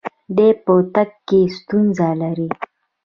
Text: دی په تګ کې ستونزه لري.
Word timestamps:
دی 0.35 0.49
په 0.63 0.73
تګ 0.93 1.09
کې 1.27 1.39
ستونزه 1.57 2.09
لري. 2.21 2.49